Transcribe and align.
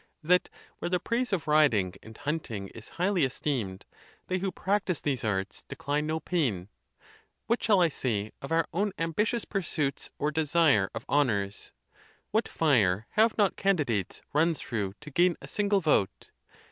that 0.23 0.49
where 0.79 0.89
the 0.89 0.99
praise 0.99 1.31
of 1.31 1.47
riding 1.47 1.93
and 2.01 2.17
hunting 2.17 2.69
is 2.69 2.89
highly 2.97 3.23
esteemed, 3.23 3.85
they 4.29 4.39
who 4.39 4.51
practice 4.51 4.99
these 4.99 5.23
arts 5.23 5.61
decline 5.67 6.07
no 6.07 6.19
pain? 6.19 6.69
What 7.45 7.61
shall 7.63 7.79
I 7.81 7.89
say 7.89 8.31
of 8.41 8.51
our 8.51 8.65
own 8.73 8.93
ambitious 8.97 9.45
pursuits 9.45 10.09
or 10.17 10.31
desire 10.31 10.89
of 10.95 11.05
honors? 11.07 11.71
What 12.31 12.47
fire 12.47 13.05
have 13.11 13.37
not 13.37 13.57
candidates 13.57 14.23
run 14.33 14.55
through 14.55 14.95
to 15.01 15.11
gain 15.11 15.37
a 15.39 15.47
single 15.47 15.81
vote? 15.81 16.31